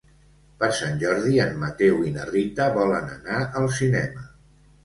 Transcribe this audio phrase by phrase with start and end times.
[0.63, 4.29] Per Sant Jordi en Mateu i na Rita volen anar al cinema.